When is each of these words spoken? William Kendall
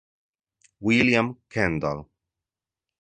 William 0.81 1.37
Kendall 1.47 2.09